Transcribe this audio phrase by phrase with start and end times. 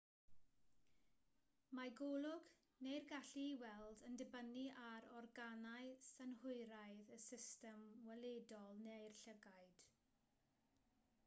[1.79, 2.47] mae golwg
[2.85, 9.89] neu'r gallu i weld yn dibynnu ar organau synhwyraidd y system weledol neu'r llygaid